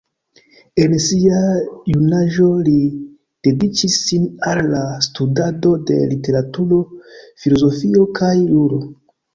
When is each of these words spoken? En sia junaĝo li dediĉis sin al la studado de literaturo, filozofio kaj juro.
En 0.83 0.95
sia 1.07 1.41
junaĝo 1.91 2.47
li 2.71 2.73
dediĉis 3.49 3.99
sin 4.09 4.27
al 4.55 4.65
la 4.73 4.83
studado 5.11 5.77
de 5.93 6.03
literaturo, 6.17 6.85
filozofio 7.47 8.13
kaj 8.21 8.35
juro. 8.43 8.87